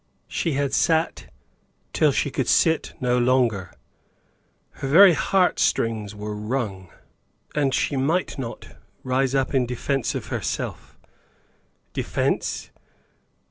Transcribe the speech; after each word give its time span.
She 0.27 0.53
had 0.53 0.73
sat 0.73 1.31
till 1.93 2.11
she 2.11 2.31
could 2.31 2.47
sit 2.47 2.95
no 2.99 3.19
longer; 3.19 3.71
her 4.71 4.87
very 4.87 5.13
heartstrings 5.13 6.15
were 6.15 6.33
wrung, 6.35 6.89
and 7.53 7.71
she 7.71 7.95
might 7.97 8.39
not 8.39 8.69
rise 9.03 9.35
up 9.35 9.53
in 9.53 9.67
defence 9.67 10.15
of 10.15 10.29
herself. 10.29 10.97
Defence? 11.93 12.71